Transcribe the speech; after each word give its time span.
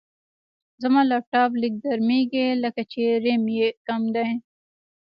زما 0.81 1.01
لپټاپ 1.11 1.51
لږ 1.61 1.73
ګرمېږي، 1.85 2.47
لکه 2.63 2.81
چې 2.91 3.01
ریم 3.23 3.43
یې 3.57 3.67
کم 3.87 4.01
دی. 4.15 4.29